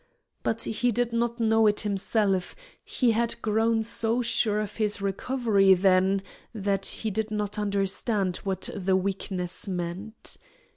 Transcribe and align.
But 0.41 0.63
he 0.63 0.89
did 0.89 1.13
not 1.13 1.39
know 1.39 1.67
it 1.67 1.81
himself; 1.81 2.55
he 2.83 3.11
had 3.11 3.39
grown 3.43 3.83
so 3.83 4.23
sure 4.23 4.59
of 4.59 4.77
his 4.77 4.99
recovery 4.99 5.75
then 5.75 6.23
that 6.55 6.87
he 6.87 7.11
did 7.11 7.29
not 7.29 7.59
understand 7.59 8.37
what 8.37 8.67
the 8.75 8.95
weakness 8.95 9.67
meant. 9.67 10.37